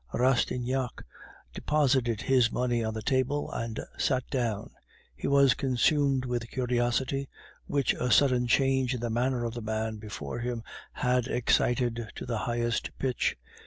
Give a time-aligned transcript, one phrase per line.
[0.15, 1.03] Rastignac
[1.53, 4.71] deposited his money on the table, and sat down.
[5.15, 7.29] He was consumed with curiosity,
[7.67, 12.25] which the sudden change in the manner of the man before him had excited to
[12.25, 13.37] the highest pitch.